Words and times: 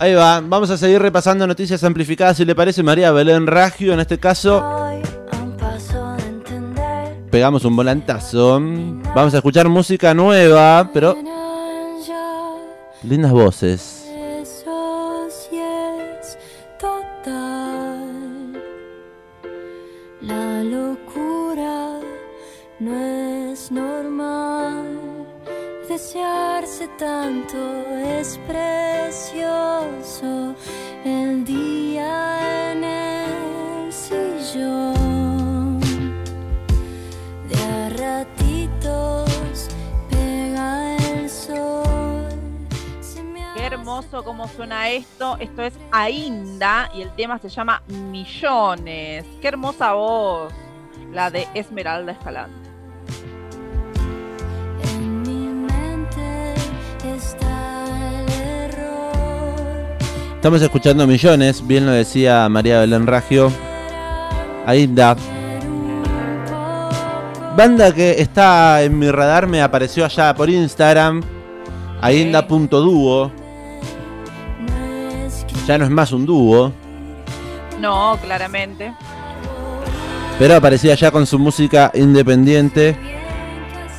Ahí 0.00 0.14
va, 0.14 0.40
vamos 0.40 0.70
a 0.70 0.78
seguir 0.78 0.98
repasando 1.02 1.46
noticias 1.46 1.84
amplificadas, 1.84 2.38
si 2.38 2.46
le 2.46 2.54
parece, 2.54 2.82
María 2.82 3.12
Belén 3.12 3.46
Ragio, 3.46 3.92
en 3.92 4.00
este 4.00 4.16
caso. 4.16 4.64
Pegamos 7.30 7.66
un 7.66 7.76
volantazo. 7.76 8.58
Vamos 9.14 9.34
a 9.34 9.36
escuchar 9.36 9.68
música 9.68 10.14
nueva, 10.14 10.88
pero 10.94 11.18
lindas 13.02 13.30
voces. 13.30 14.06
La 20.22 20.62
locura 20.62 22.00
no 22.78 23.52
es 23.52 23.70
normal. 23.70 24.49
Desearse 25.90 26.86
tanto 26.96 27.58
es 27.96 28.38
precioso. 28.46 29.34
El 31.04 31.44
día 31.44 32.70
en 32.70 32.84
el 32.84 33.92
sillón. 33.92 35.80
De 37.48 37.56
a 37.60 37.88
ratitos 37.88 39.68
pega 40.08 40.96
el 40.96 41.28
sol. 41.28 42.28
Se 43.00 43.24
me 43.24 43.42
Qué 43.56 43.64
hermoso 43.64 44.22
cómo 44.22 44.46
suena 44.46 44.90
esto. 44.90 45.38
Esto 45.40 45.62
es 45.62 45.74
Ainda 45.90 46.88
y 46.94 47.02
el 47.02 47.10
tema 47.16 47.40
se 47.40 47.48
llama 47.48 47.82
Millones. 47.88 49.26
Qué 49.42 49.48
hermosa 49.48 49.94
voz. 49.94 50.52
La 51.10 51.32
de 51.32 51.48
Esmeralda 51.54 52.12
Escalante. 52.12 52.59
Estamos 60.40 60.62
escuchando 60.62 61.06
millones, 61.06 61.66
bien 61.66 61.84
lo 61.84 61.92
decía 61.92 62.48
María 62.48 62.80
Belén 62.80 63.06
Ragio. 63.06 63.52
Ainda. 64.64 65.14
Banda 67.54 67.92
que 67.92 68.12
está 68.22 68.82
en 68.82 68.98
mi 68.98 69.10
radar, 69.10 69.46
me 69.46 69.60
apareció 69.60 70.02
allá 70.06 70.34
por 70.34 70.48
Instagram. 70.48 71.20
Ainda.duo. 72.00 73.30
Ya 75.66 75.76
no 75.76 75.84
es 75.84 75.90
más 75.90 76.10
un 76.10 76.24
dúo, 76.24 76.72
No, 77.78 78.18
claramente. 78.22 78.94
pero 80.38 80.56
aparecía 80.56 80.94
ya 80.94 81.10
con 81.10 81.26
su 81.26 81.38
música 81.38 81.90
independiente. 81.92 82.96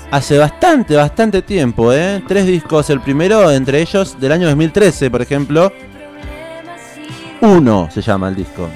Hace 0.09 0.39
bastante, 0.39 0.95
bastante 0.95 1.43
tiempo, 1.43 1.93
¿eh? 1.93 2.23
Tres 2.27 2.47
discos, 2.47 2.89
el 2.89 2.99
primero 2.99 3.51
entre 3.51 3.79
ellos 3.79 4.19
del 4.19 4.31
año 4.31 4.47
2013, 4.47 5.11
por 5.11 5.21
ejemplo. 5.21 5.71
Uno 7.41 7.89
se 7.91 8.01
llama 8.01 8.29
el 8.29 8.35
disco. 8.35 8.69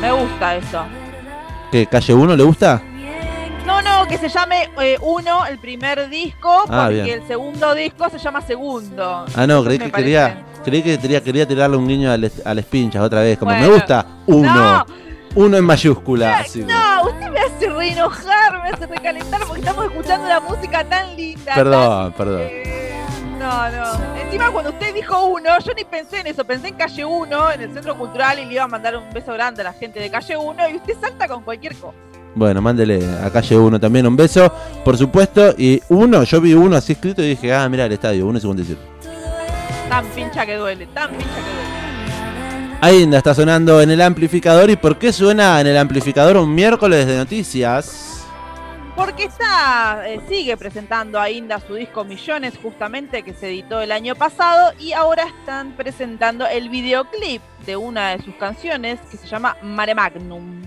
Me 0.00 0.12
gusta 0.12 0.56
eso. 0.56 0.82
¿Qué, 1.70 1.86
Calle 1.86 2.14
1 2.14 2.36
le 2.36 2.42
gusta? 2.44 2.82
No, 3.66 3.82
no, 3.82 4.06
que 4.08 4.18
se 4.18 4.28
llame 4.28 4.70
eh, 4.80 4.96
uno 5.02 5.46
el 5.46 5.58
primer 5.58 6.08
disco, 6.08 6.64
Ah, 6.68 6.84
porque 6.86 7.02
bien. 7.02 7.20
el 7.20 7.26
segundo 7.28 7.74
disco 7.74 8.08
se 8.10 8.18
llama 8.18 8.40
segundo. 8.40 9.26
Ah, 9.34 9.46
no, 9.46 9.62
creí 9.62 9.78
que 9.78 9.92
quería, 9.92 10.44
creí 10.64 10.82
que 10.82 10.98
quería, 10.98 11.22
quería 11.22 11.46
tirarle 11.46 11.76
un 11.76 11.86
guiño 11.86 12.10
al, 12.10 12.30
al 12.44 12.58
espinchas 12.58 13.02
otra 13.02 13.20
vez. 13.20 13.38
Como 13.38 13.52
me 13.52 13.68
gusta, 13.68 14.04
uno. 14.26 14.54
No, 14.54 14.86
Uno 15.36 15.56
en 15.58 15.64
mayúscula. 15.64 16.38
así. 16.38 16.60
no, 16.64 17.04
usted 17.04 17.30
me 17.30 17.38
hace 17.40 17.68
reenojar, 17.70 18.62
me 18.62 18.70
hace 18.70 18.86
recalentar 18.86 19.40
porque 19.46 19.60
estamos 19.60 19.84
escuchando 19.84 20.26
la 20.28 20.40
música 20.40 20.84
tan 20.84 21.14
linda. 21.16 21.54
Perdón, 21.54 22.02
tan, 22.04 22.12
perdón. 22.14 22.40
eh, 22.42 22.79
no, 23.40 23.70
no. 23.70 24.20
Encima 24.20 24.50
cuando 24.50 24.70
usted 24.70 24.94
dijo 24.94 25.24
uno, 25.24 25.58
yo 25.64 25.72
ni 25.74 25.84
pensé 25.84 26.20
en 26.20 26.26
eso, 26.26 26.44
pensé 26.44 26.68
en 26.68 26.74
Calle 26.74 27.04
1, 27.04 27.52
en 27.52 27.60
el 27.62 27.72
Centro 27.72 27.96
Cultural 27.96 28.38
y 28.38 28.44
le 28.44 28.52
iba 28.52 28.64
a 28.64 28.68
mandar 28.68 28.96
un 28.96 29.10
beso 29.12 29.32
grande 29.32 29.62
a 29.62 29.64
la 29.64 29.72
gente 29.72 29.98
de 29.98 30.10
Calle 30.10 30.36
1 30.36 30.68
y 30.68 30.76
usted 30.76 30.94
salta 31.00 31.26
con 31.26 31.42
cualquier 31.42 31.74
cosa. 31.74 31.96
Bueno, 32.34 32.62
mándele 32.62 33.00
a 33.24 33.28
calle 33.30 33.58
1 33.58 33.80
también 33.80 34.06
un 34.06 34.14
beso, 34.14 34.52
por 34.84 34.96
supuesto. 34.96 35.54
Y 35.56 35.82
uno, 35.88 36.22
yo 36.22 36.40
vi 36.40 36.54
uno 36.54 36.76
así 36.76 36.92
escrito 36.92 37.22
y 37.22 37.30
dije, 37.30 37.52
ah, 37.52 37.68
mira 37.68 37.86
el 37.86 37.92
estadio, 37.92 38.28
1.57. 38.30 38.76
Tan 39.88 40.04
pincha 40.06 40.46
que 40.46 40.56
duele, 40.56 40.86
tan 40.94 41.10
pincha 41.10 41.24
que 41.24 41.40
duele. 41.40 42.78
Ainda 42.82 43.18
está 43.18 43.34
sonando 43.34 43.80
en 43.80 43.90
el 43.90 44.00
amplificador. 44.00 44.70
¿Y 44.70 44.76
por 44.76 44.96
qué 44.96 45.12
suena 45.12 45.60
en 45.60 45.66
el 45.66 45.76
amplificador 45.76 46.36
un 46.36 46.54
miércoles 46.54 47.06
de 47.06 47.16
noticias? 47.16 48.19
Porque 49.00 49.24
está, 49.24 50.06
eh, 50.06 50.20
sigue 50.28 50.58
presentando 50.58 51.18
a 51.18 51.30
Inda 51.30 51.58
su 51.58 51.74
disco 51.74 52.04
Millones, 52.04 52.58
justamente 52.62 53.22
que 53.22 53.32
se 53.32 53.48
editó 53.48 53.80
el 53.80 53.92
año 53.92 54.14
pasado, 54.14 54.74
y 54.78 54.92
ahora 54.92 55.24
están 55.24 55.72
presentando 55.72 56.46
el 56.46 56.68
videoclip 56.68 57.40
de 57.64 57.76
una 57.78 58.10
de 58.10 58.22
sus 58.22 58.34
canciones 58.34 59.00
que 59.10 59.16
se 59.16 59.26
llama 59.26 59.56
Mare 59.62 59.94
Magnum. 59.94 60.62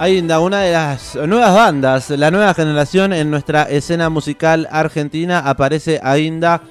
Ainda, 0.00 0.40
una 0.40 0.60
de 0.60 0.72
las 0.72 1.14
nuevas 1.14 1.54
bandas, 1.54 2.08
la 2.08 2.30
nueva 2.30 2.54
generación 2.54 3.12
en 3.12 3.30
nuestra 3.30 3.64
escena 3.64 4.08
musical 4.08 4.66
argentina, 4.70 5.40
aparece 5.40 6.00
Ainda 6.02 6.62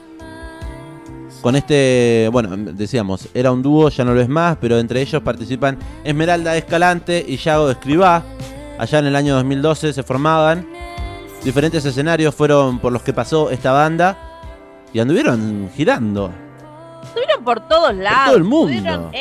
con 1.39 1.55
este, 1.55 2.27
bueno, 2.31 2.57
decíamos, 2.57 3.29
era 3.35 3.51
un 3.51 3.61
dúo, 3.61 3.89
ya 3.89 4.03
no 4.03 4.15
lo 4.15 4.21
es 4.21 4.27
más, 4.27 4.57
pero 4.59 4.79
entre 4.79 5.01
ellos 5.01 5.21
participan 5.21 5.77
Esmeralda 6.03 6.57
Escalante 6.57 7.23
y 7.25 7.37
Yago 7.37 7.69
Escribá. 7.69 8.23
Allá 8.79 8.97
en 8.97 9.05
el 9.05 9.15
año 9.15 9.35
2012 9.35 9.93
se 9.93 10.01
formaban. 10.01 10.67
Diferentes 11.43 11.85
escenarios 11.85 12.33
fueron 12.33 12.79
por 12.79 12.91
los 12.91 13.03
que 13.03 13.13
pasó 13.13 13.51
esta 13.51 13.71
banda 13.71 14.17
y 14.91 14.99
anduvieron 14.99 15.69
girando. 15.75 16.33
Estuvieron 17.03 17.43
por 17.43 17.59
todos 17.67 17.93
lados. 17.93 18.25
todo 18.25 18.37
el 18.37 18.43
mundo. 18.43 18.71
Estuvieron 18.71 19.11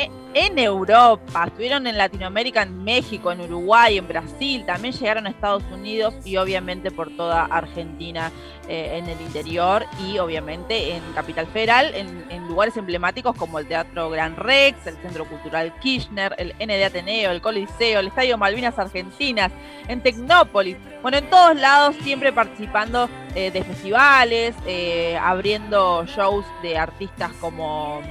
en 0.45 0.57
Europa, 0.57 1.45
estuvieron 1.47 1.85
en 1.85 1.97
Latinoamérica, 1.97 2.61
en 2.61 2.81
México, 2.85 3.29
en 3.31 3.41
Uruguay, 3.41 3.97
en 3.97 4.07
Brasil, 4.07 4.65
también 4.65 4.93
llegaron 4.93 5.27
a 5.27 5.31
Estados 5.31 5.63
Unidos 5.69 6.15
y 6.23 6.37
obviamente 6.37 6.91
por 6.91 7.09
toda 7.17 7.43
Argentina 7.43 8.31
eh, 8.69 8.97
en 8.97 9.09
el 9.09 9.19
interior 9.19 9.85
y 10.07 10.17
obviamente 10.17 10.95
en 10.95 11.03
Capital 11.13 11.45
Federal, 11.47 11.93
en, 11.93 12.47
lugares 12.47 12.75
emblemáticos 12.77 13.35
como 13.35 13.59
el 13.59 13.67
Teatro 13.67 14.09
Gran 14.09 14.35
Rex, 14.35 14.87
el 14.87 14.95
Centro 14.97 15.25
Cultural 15.25 15.71
Kirchner, 15.81 16.33
el 16.39 16.55
ND 16.55 16.83
Ateneo, 16.83 17.29
el 17.29 17.41
Coliseo, 17.41 17.99
el 17.99 18.07
Estadio 18.07 18.39
Malvinas 18.39 18.79
Argentinas, 18.79 19.51
en 19.87 20.01
Tecnópolis. 20.01 20.77
Bueno, 21.03 21.17
en 21.17 21.29
todos 21.29 21.55
lados 21.55 21.95
siempre 22.01 22.33
participando 22.33 23.07
eh, 23.35 23.51
de 23.51 23.63
festivales, 23.63 24.55
eh, 24.65 25.15
abriendo 25.21 26.05
shows 26.05 26.45
de 26.63 26.77
artistas 26.77 27.31
como 27.39 28.01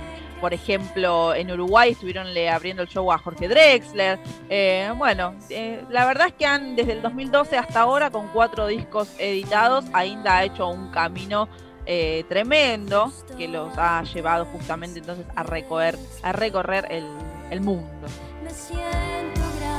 por 0.41 0.54
ejemplo, 0.54 1.34
en 1.34 1.50
Uruguay 1.50 1.93
estuvieron 1.93 2.32
le 2.32 2.49
abriendo 2.49 2.82
el 2.82 2.88
show 2.88 3.10
a 3.12 3.19
Jorge 3.19 3.49
Drexler. 3.49 4.19
Eh, 4.49 4.91
bueno, 4.97 5.34
eh, 5.50 5.84
la 5.91 6.06
verdad 6.06 6.28
es 6.28 6.34
que 6.34 6.47
han 6.47 6.76
desde 6.76 6.93
el 6.93 7.03
2012 7.03 7.56
hasta 7.56 7.81
ahora, 7.81 8.10
con 8.10 8.28
cuatro 8.28 8.66
discos 8.66 9.09
editados, 9.19 9.84
ainda 9.93 10.38
ha 10.38 10.44
hecho 10.44 10.69
un 10.69 10.91
camino 10.91 11.49
eh, 11.87 12.25
tremendo 12.28 13.12
que 13.37 13.49
los 13.49 13.76
ha 13.78 14.03
llevado 14.04 14.44
justamente 14.47 14.99
entonces 14.99 15.26
a 15.34 15.43
recorrer, 15.43 15.99
a 16.22 16.32
recorrer 16.32 16.87
el, 16.91 17.05
el 17.50 17.60
mundo. 17.60 18.06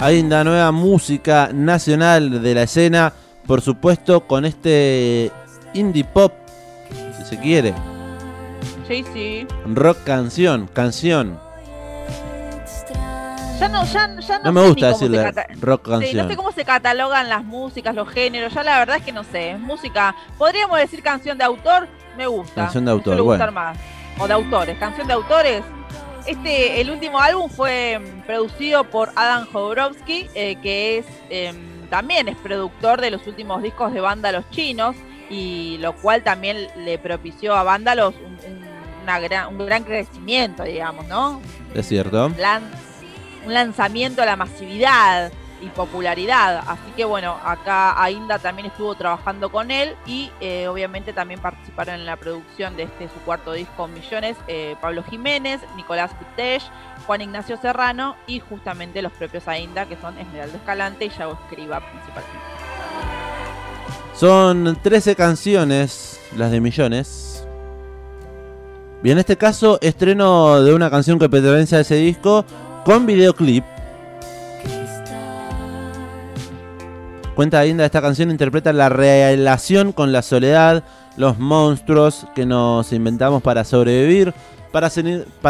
Ainda 0.01 0.43
nueva 0.43 0.71
música 0.71 1.49
nacional 1.53 2.41
de 2.41 2.55
la 2.55 2.63
escena, 2.63 3.13
por 3.45 3.61
supuesto 3.61 4.25
con 4.25 4.45
este 4.45 5.31
indie 5.73 6.03
pop, 6.03 6.33
si 7.17 7.25
se 7.25 7.39
quiere, 7.39 7.73
Sí, 8.89 9.05
sí. 9.13 9.47
rock 9.67 10.03
canción, 10.03 10.67
canción. 10.73 11.39
Ya 13.59 13.67
no, 13.69 13.83
ya, 13.85 14.09
ya 14.19 14.39
no, 14.39 14.45
No 14.45 14.51
me 14.53 14.61
sé 14.61 14.67
gusta 14.69 14.85
ni 14.87 14.93
cómo 14.93 14.97
se 14.99 15.09
decirle 15.09 15.31
rock 15.61 15.81
Sí, 15.85 15.91
no 15.91 15.99
canción. 15.99 16.27
sé 16.29 16.35
cómo 16.35 16.51
se 16.53 16.65
catalogan 16.65 17.29
las 17.29 17.43
músicas, 17.43 17.93
los 17.93 18.09
géneros. 18.09 18.51
Ya 18.53 18.63
la 18.63 18.79
verdad 18.79 18.97
es 18.97 19.03
que 19.03 19.11
no 19.11 19.23
sé. 19.23 19.51
Es 19.51 19.59
música. 19.59 20.15
Podríamos 20.37 20.77
decir 20.79 21.03
canción 21.03 21.37
de 21.37 21.43
autor. 21.43 21.87
Me 22.17 22.25
gusta. 22.25 22.63
Canción 22.63 22.83
de 22.85 22.89
me 22.91 22.93
autor, 22.93 23.05
suele 23.13 23.21
bueno. 23.21 23.43
gustar 23.45 23.53
más. 23.53 23.77
O 24.17 24.27
de 24.27 24.33
autores. 24.33 24.77
Canción 24.79 25.05
de 25.07 25.13
autores. 25.13 25.61
Este, 26.25 26.81
el 26.81 26.89
último 26.89 27.19
álbum 27.19 27.49
fue 27.49 27.99
mm, 27.99 28.21
producido 28.25 28.85
por 28.85 29.11
Adam 29.15 29.45
Jodorowsky, 29.51 30.29
eh, 30.35 30.55
que 30.63 30.97
es 30.99 31.05
em, 31.29 31.87
también 31.89 32.27
es 32.27 32.37
productor 32.37 33.01
de 33.01 33.11
los 33.11 33.25
últimos 33.27 33.61
discos 33.61 33.93
de 33.93 34.01
Vándalos 34.01 34.45
chinos 34.51 34.95
y 35.29 35.77
lo 35.79 35.95
cual 35.95 36.23
también 36.23 36.67
le 36.77 36.97
propició 36.97 37.55
a 37.55 37.63
Vándalos 37.63 38.15
un, 38.15 38.37
un- 38.51 38.68
una 39.09 39.19
gran, 39.19 39.47
un 39.47 39.65
gran 39.65 39.83
crecimiento, 39.83 40.63
digamos, 40.63 41.07
¿no? 41.07 41.41
Es 41.73 41.87
cierto. 41.87 42.29
lan- 42.37 42.69
un 43.45 43.53
lanzamiento 43.53 44.21
a 44.21 44.25
la 44.25 44.35
masividad. 44.35 45.31
y 45.61 45.67
popularidad. 45.67 46.63
Así 46.67 46.89
que 46.95 47.03
bueno, 47.03 47.35
acá 47.43 48.01
Ainda 48.01 48.39
también 48.39 48.67
estuvo 48.67 48.95
trabajando 48.95 49.51
con 49.51 49.71
él 49.71 49.93
y 50.05 50.31
eh, 50.39 50.69
obviamente 50.69 51.11
también 51.11 51.41
participaron 51.41 51.95
en 51.95 52.05
la 52.05 52.15
producción 52.15 52.77
de 52.77 52.83
este 52.83 53.09
su 53.09 53.19
cuarto 53.25 53.51
disco 53.51 53.85
Millones, 53.89 54.37
eh, 54.47 54.77
Pablo 54.79 55.03
Jiménez, 55.03 55.59
Nicolás 55.75 56.11
Pitech, 56.17 56.61
Juan 57.05 57.19
Ignacio 57.19 57.57
Serrano 57.61 58.15
y 58.25 58.39
justamente 58.39 59.01
los 59.01 59.11
propios 59.11 59.45
Ainda 59.49 59.85
que 59.85 59.97
son 59.97 60.17
Esmeralda 60.17 60.55
Escalante 60.55 61.03
y 61.03 61.09
Yago 61.09 61.33
Escriba 61.43 61.81
principalmente. 61.81 62.39
Son 64.13 64.77
13 64.81 65.17
canciones, 65.17 66.21
las 66.37 66.51
de 66.51 66.61
millones. 66.61 67.28
Y 69.03 69.11
en 69.11 69.17
este 69.17 69.37
caso, 69.37 69.79
estreno 69.81 70.61
de 70.61 70.73
una 70.73 70.89
canción 70.89 71.19
que 71.19 71.29
pertenece 71.29 71.77
a 71.77 71.79
ese 71.79 71.95
disco 71.95 72.43
con 72.83 73.05
videoclip. 73.05 73.63
Cuenta 77.33 77.59
Ainda, 77.59 77.85
esta 77.85 78.01
canción 78.01 78.31
interpreta 78.31 78.73
la 78.73 78.89
relación 78.89 79.93
con 79.93 80.11
la 80.11 80.21
soledad, 80.21 80.83
los 81.15 81.39
monstruos 81.39 82.27
que 82.35 82.45
nos 82.45 82.91
inventamos 82.91 83.41
para 83.41 83.63
sobrevivir, 83.63 84.33
para 84.71 84.89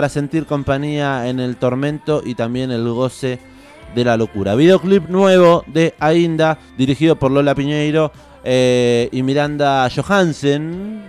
sentir 0.09 0.45
compañía 0.45 1.27
en 1.27 1.39
el 1.39 1.55
tormento 1.55 2.21
y 2.23 2.35
también 2.35 2.69
el 2.69 2.87
goce 2.87 3.39
de 3.95 4.05
la 4.05 4.17
locura. 4.17 4.53
Videoclip 4.53 5.09
nuevo 5.09 5.63
de 5.65 5.95
Ainda, 5.99 6.59
dirigido 6.77 7.15
por 7.15 7.31
Lola 7.31 7.55
Piñeiro 7.55 8.11
eh, 8.43 9.09
y 9.11 9.23
Miranda 9.23 9.89
Johansen, 9.89 11.01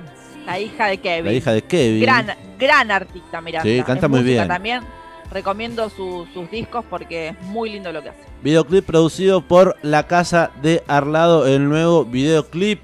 La 0.51 0.59
hija 0.61 0.87
de 0.87 0.99
Kevin. 0.99 1.25
la 1.27 1.33
hija 1.33 1.53
de 1.53 1.63
Kevin. 1.63 2.01
Gran, 2.03 2.27
gran 2.59 2.91
artista, 2.91 3.41
Miranda. 3.41 3.71
Sí, 3.71 3.83
canta 3.83 4.09
muy 4.09 4.23
bien. 4.23 4.47
También 4.49 4.83
recomiendo 5.31 5.89
su- 5.91 6.27
sus 6.35 6.51
discos 6.51 6.85
porque 6.91 7.29
es 7.29 7.41
muy 7.43 7.71
lindo 7.71 7.93
lo 7.93 8.03
que 8.03 8.09
hace. 8.11 8.21
Videoclip 8.43 8.85
producido 8.85 9.43
por 9.43 9.77
La 9.83 10.07
Casa 10.07 10.51
de 10.63 10.83
Arlado, 10.89 11.47
el 11.47 11.69
nuevo 11.69 12.05
videoclip 12.05 12.83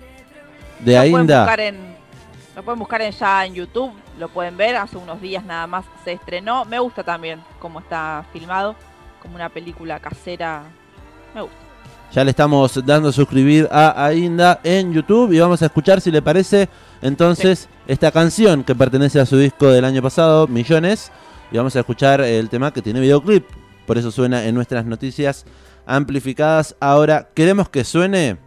de 0.80 0.92
Lo 0.92 0.98
pueden 1.00 1.14
Ainda. 1.16 1.40
buscar 1.40 1.60
en, 1.60 1.96
lo 2.54 2.62
pueden 2.62 2.78
buscar 2.78 3.02
en 3.02 3.12
ya 3.12 3.46
en 3.46 3.54
YouTube, 3.54 3.92
lo 4.18 4.28
pueden 4.28 4.56
ver, 4.56 4.76
hace 4.76 4.96
unos 4.96 5.20
días 5.20 5.44
nada 5.44 5.66
más 5.66 5.84
se 6.04 6.12
estrenó. 6.12 6.64
Me 6.66 6.78
gusta 6.78 7.02
también 7.02 7.40
cómo 7.58 7.80
está 7.80 8.24
filmado, 8.32 8.76
como 9.22 9.34
una 9.34 9.48
película 9.48 9.98
casera. 9.98 10.62
Me 11.34 11.40
gusta. 11.42 11.56
Ya 12.12 12.24
le 12.24 12.30
estamos 12.30 12.84
dando 12.86 13.10
a 13.10 13.12
suscribir 13.12 13.68
a 13.70 14.06
Ainda 14.06 14.60
en 14.64 14.92
YouTube 14.92 15.32
y 15.32 15.38
vamos 15.38 15.60
a 15.62 15.66
escuchar 15.66 16.00
si 16.00 16.10
le 16.10 16.22
parece 16.22 16.68
entonces 17.02 17.68
esta 17.86 18.10
canción 18.10 18.64
que 18.64 18.74
pertenece 18.74 19.20
a 19.20 19.26
su 19.26 19.36
disco 19.36 19.68
del 19.68 19.84
año 19.84 20.00
pasado, 20.02 20.46
Millones, 20.46 21.12
y 21.52 21.56
vamos 21.56 21.76
a 21.76 21.80
escuchar 21.80 22.20
el 22.20 22.48
tema 22.48 22.72
que 22.72 22.80
tiene 22.80 23.00
videoclip. 23.00 23.44
Por 23.86 23.98
eso 23.98 24.10
suena 24.10 24.44
en 24.44 24.54
nuestras 24.54 24.86
noticias 24.86 25.44
amplificadas. 25.86 26.74
Ahora, 26.80 27.28
¿queremos 27.34 27.68
que 27.68 27.84
suene? 27.84 28.38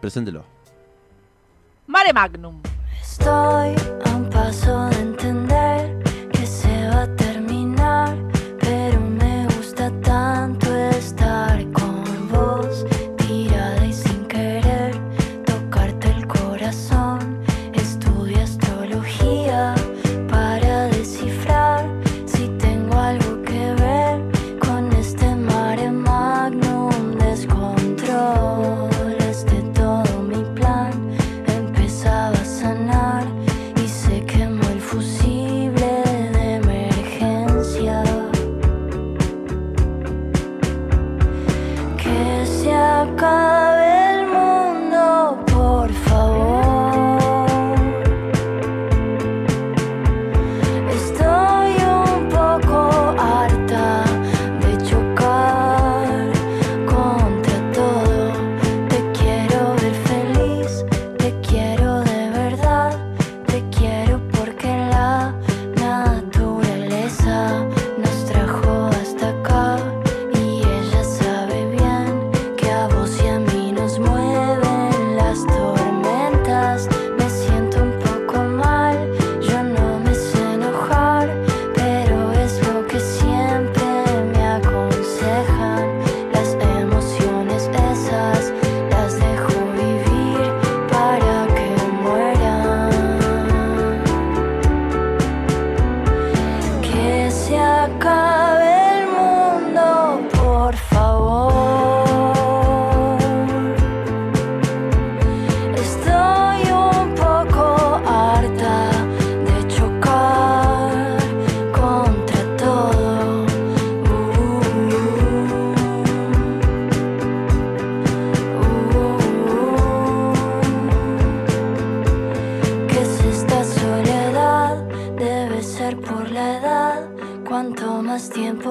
Preséntelo. 0.00 0.44
Mare 1.86 2.12
Magnum. 2.12 2.60
Estoy 3.02 3.74
se 42.98 43.02
acabe 43.02 43.67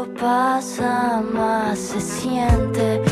pasa, 0.07 1.21
más 1.33 1.77
se 1.79 2.01
siente. 2.01 3.06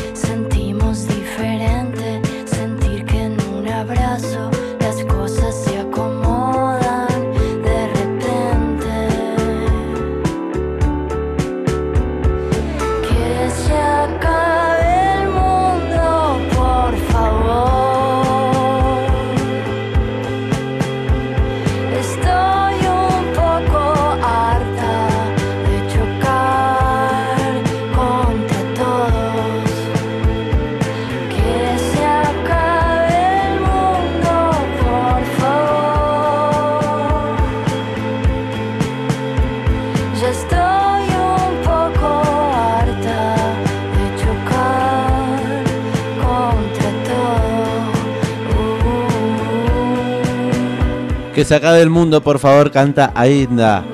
Que 51.36 51.44
se 51.44 51.54
acabe 51.54 51.82
el 51.82 51.90
mundo, 51.90 52.22
por 52.22 52.38
favor, 52.38 52.70
canta 52.70 53.12
Ainda 53.14 53.84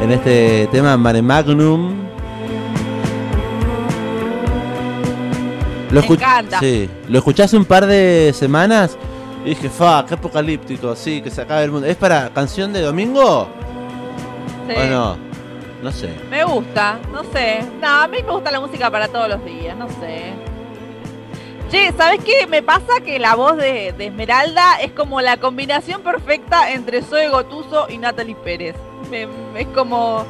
en 0.00 0.12
este 0.12 0.68
tema 0.70 0.96
Mare 0.96 1.20
Magnum. 1.20 1.96
Lo 5.90 6.00
Me 6.00 6.06
encanta. 6.06 6.60
Sí, 6.60 6.88
lo 7.08 7.18
escuché 7.18 7.42
hace 7.42 7.56
un 7.56 7.64
par 7.64 7.86
de 7.86 8.32
semanas 8.34 8.96
y 9.44 9.48
dije, 9.50 9.68
fa, 9.68 10.06
qué 10.06 10.14
apocalíptico, 10.14 10.94
sí, 10.94 11.20
que 11.20 11.28
se 11.30 11.42
acabe 11.42 11.64
el 11.64 11.72
mundo. 11.72 11.88
¿Es 11.88 11.96
para 11.96 12.30
canción 12.30 12.72
de 12.72 12.82
domingo 12.82 13.48
Sí. 14.68 14.74
o 14.76 14.84
no? 14.88 15.16
No 15.82 15.90
sé. 15.90 16.08
Me 16.30 16.44
gusta, 16.44 17.00
no 17.12 17.24
sé. 17.24 17.64
No, 17.80 17.88
a 17.88 18.06
mí 18.06 18.18
me 18.24 18.32
gusta 18.32 18.52
la 18.52 18.60
música 18.60 18.88
para 18.92 19.08
todos 19.08 19.28
los 19.28 19.44
días, 19.44 19.76
no 19.76 19.88
sé. 19.88 20.34
Che, 21.72 21.90
¿sabes 21.96 22.20
qué? 22.22 22.46
Me 22.46 22.62
pasa 22.62 23.00
que 23.04 23.18
la 23.18 23.34
voz 23.34 23.56
de, 23.56 23.94
de 23.96 24.06
Esmeralda 24.08 24.74
es 24.82 24.92
como 24.92 25.22
la 25.22 25.38
combinación 25.38 26.02
perfecta 26.02 26.70
entre 26.70 27.00
Zoe 27.02 27.30
Gotuso 27.30 27.86
y 27.88 27.96
Natalie 27.96 28.36
Pérez. 28.36 28.76
Me- 29.10 29.26
es 29.58 29.66
como. 29.74 30.24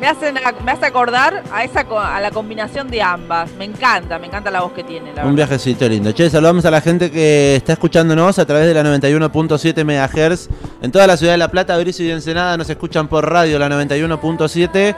Me, 0.00 0.08
hacen, 0.08 0.34
ac- 0.34 0.60
me 0.64 0.72
hace 0.72 0.84
acordar 0.86 1.44
a 1.52 1.62
esa 1.62 1.86
a 1.88 2.20
la 2.20 2.32
combinación 2.32 2.88
de 2.90 3.00
ambas. 3.00 3.52
Me 3.52 3.64
encanta, 3.66 4.18
me 4.18 4.26
encanta 4.26 4.50
la 4.50 4.62
voz 4.62 4.72
que 4.72 4.82
tiene, 4.82 5.12
la 5.14 5.22
Un 5.24 5.36
verdad. 5.36 5.48
viajecito 5.48 5.88
lindo. 5.88 6.10
Che, 6.10 6.28
saludamos 6.28 6.64
a 6.64 6.72
la 6.72 6.80
gente 6.80 7.08
que 7.12 7.54
está 7.54 7.74
escuchándonos 7.74 8.36
a 8.40 8.44
través 8.44 8.66
de 8.66 8.74
la 8.74 8.82
91.7 8.82 9.84
MHz. 9.84 10.48
En 10.82 10.90
toda 10.90 11.06
la 11.06 11.16
ciudad 11.16 11.34
de 11.34 11.38
La 11.38 11.52
Plata, 11.52 11.78
Bricio 11.78 12.04
y 12.04 12.10
Ensenada 12.10 12.56
nos 12.56 12.68
escuchan 12.68 13.06
por 13.06 13.30
radio 13.30 13.60
la 13.60 13.68
91.7. 13.68 14.96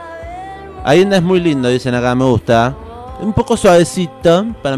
Ainda 0.86 1.18
es 1.18 1.22
muy 1.22 1.40
lindo, 1.40 1.68
dicen 1.68 1.94
acá, 1.94 2.14
me 2.14 2.24
gusta. 2.24 2.74
Un 3.20 3.32
poco 3.32 3.56
suavecito 3.56 4.46
para 4.62 4.72